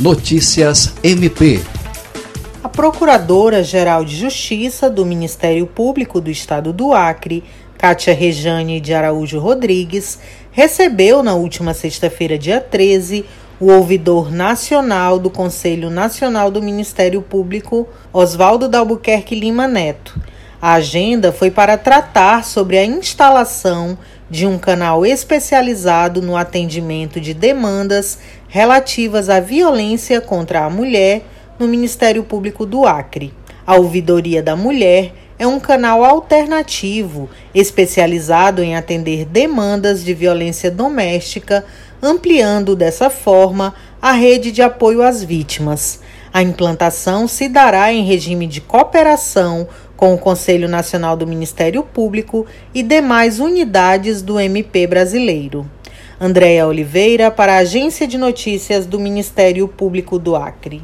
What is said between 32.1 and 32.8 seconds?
Público